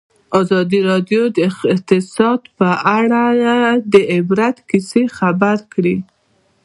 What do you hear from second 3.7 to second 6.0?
د عبرت کیسې خبر کړي.